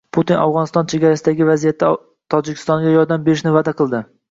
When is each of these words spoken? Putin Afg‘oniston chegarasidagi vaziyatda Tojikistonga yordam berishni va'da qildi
Putin 0.17 0.37
Afg‘oniston 0.45 0.89
chegarasidagi 0.93 1.47
vaziyatda 1.51 1.91
Tojikistonga 2.37 2.97
yordam 2.97 3.31
berishni 3.31 3.57
va'da 3.61 3.79
qildi 3.83 4.05